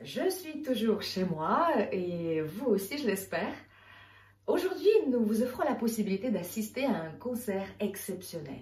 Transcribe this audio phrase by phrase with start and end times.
[0.00, 3.54] Je suis toujours chez moi et vous aussi je l'espère.
[4.46, 8.60] Aujourd'hui, nous vous offrons la possibilité d'assister à un concert exceptionnel.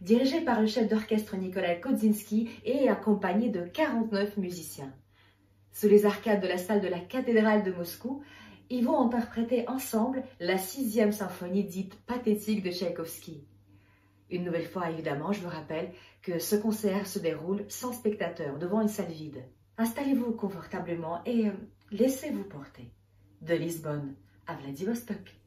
[0.00, 4.92] Dirigé par le chef d'orchestre Nikolai Kodzinski et accompagné de 49 musiciens.
[5.72, 8.22] Sous les arcades de la salle de la cathédrale de Moscou,
[8.68, 13.44] ils vont interpréter ensemble la sixième symphonie dite pathétique de Tchaïkovski.
[14.32, 18.80] Une nouvelle fois, évidemment, je vous rappelle que ce concert se déroule sans spectateurs, devant
[18.80, 19.44] une salle vide.
[19.76, 21.52] Installez-vous confortablement et euh,
[21.90, 22.90] laissez-vous porter.
[23.42, 24.14] De Lisbonne
[24.46, 25.41] à Vladivostok.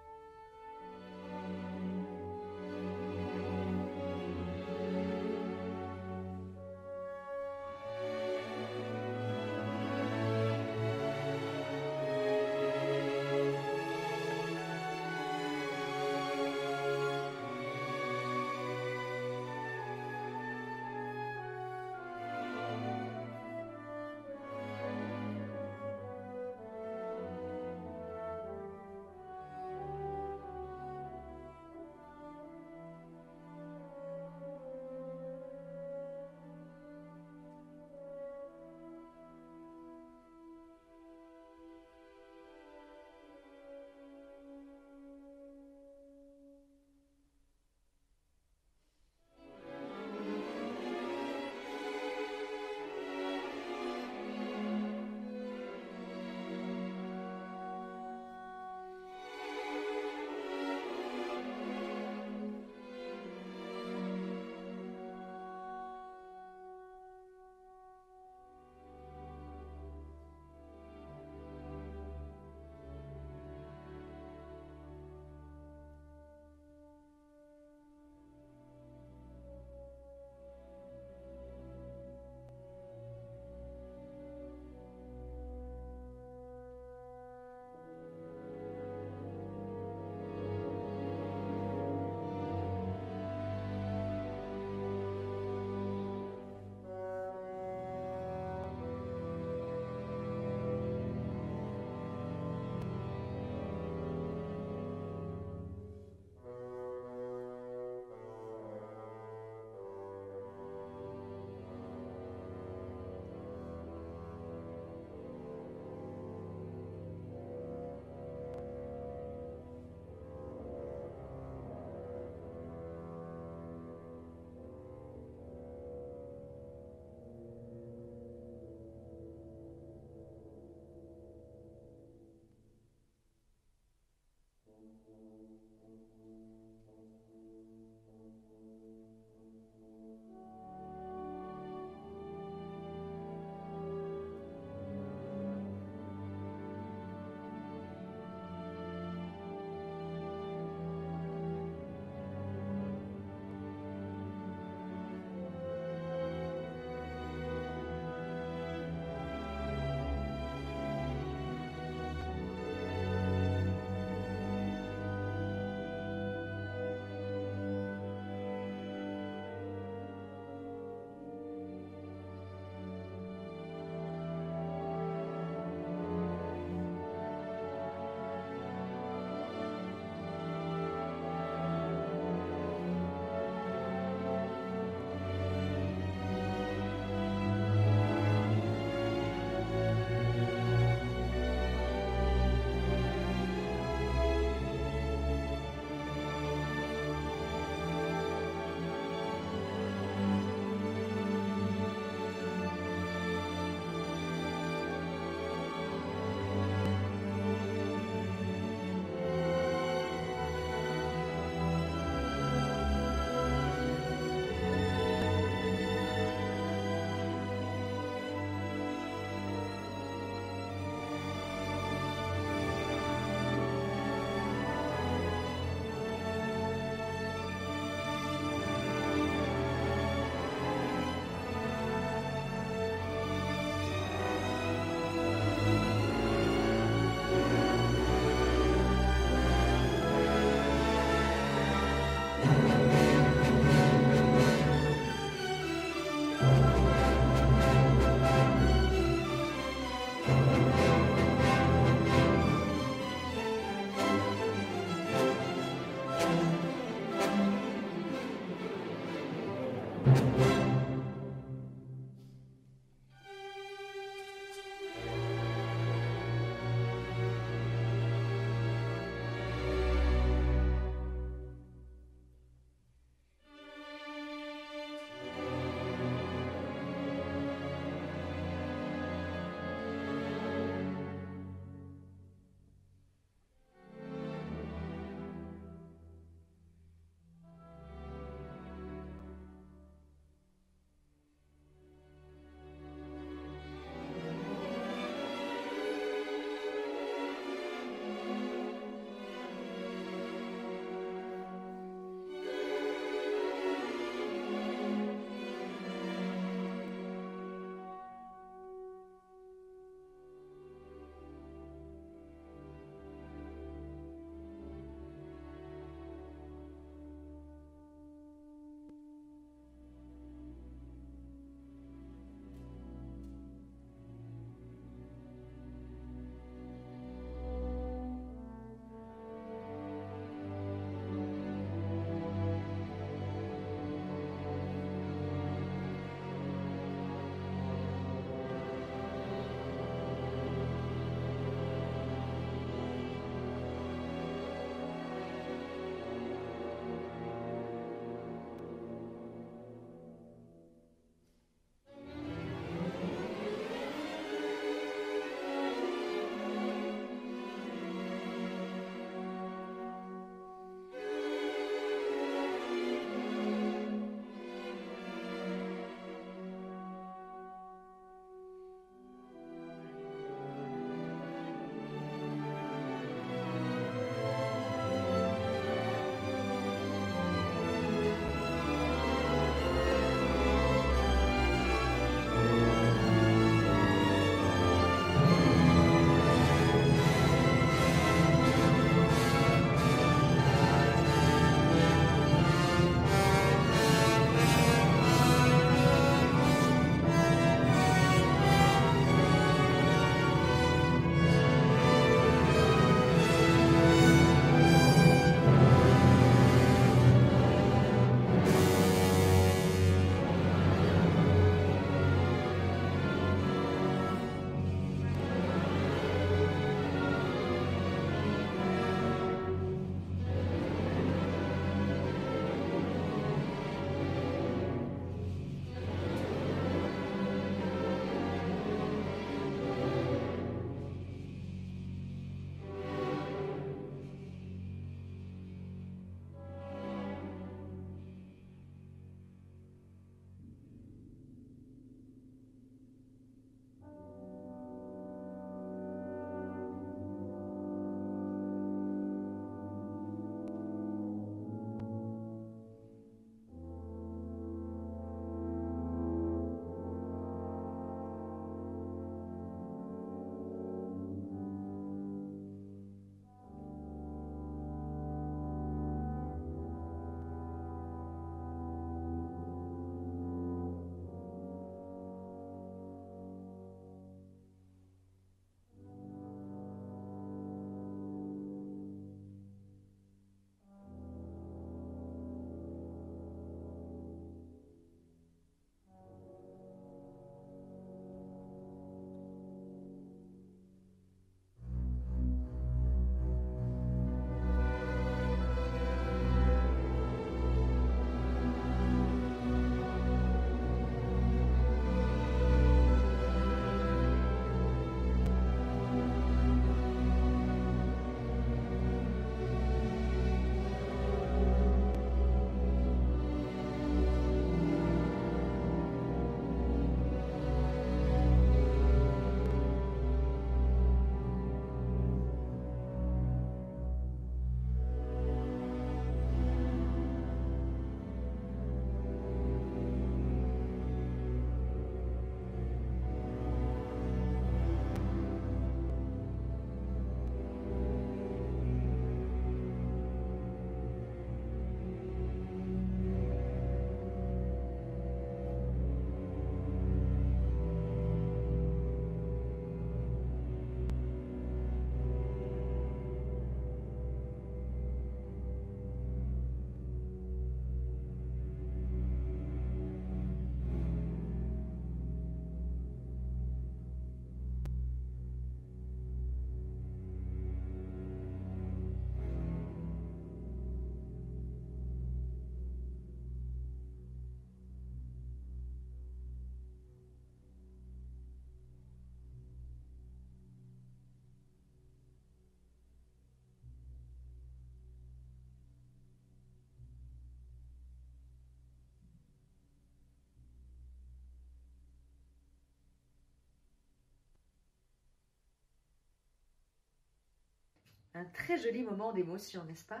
[598.16, 600.00] Un très joli moment d'émotion, n'est-ce pas?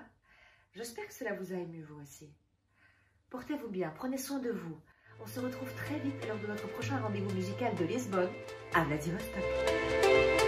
[0.72, 2.32] J'espère que cela vous a ému vous aussi.
[3.28, 4.78] Portez-vous bien, prenez soin de vous.
[5.20, 8.30] On se retrouve très vite lors de notre prochain rendez-vous musical de Lisbonne
[8.72, 10.43] à Vladivostok.